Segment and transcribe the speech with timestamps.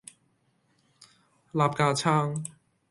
[1.53, 2.43] 擸架撐